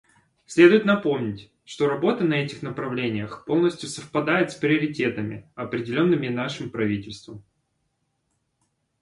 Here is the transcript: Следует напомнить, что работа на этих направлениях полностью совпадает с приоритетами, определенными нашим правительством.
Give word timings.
Следует 0.47 0.83
напомнить, 0.83 1.51
что 1.63 1.87
работа 1.87 2.23
на 2.23 2.33
этих 2.33 2.63
направлениях 2.63 3.45
полностью 3.45 3.87
совпадает 3.87 4.49
с 4.49 4.55
приоритетами, 4.55 5.47
определенными 5.53 6.27
нашим 6.27 6.71
правительством. 6.71 7.43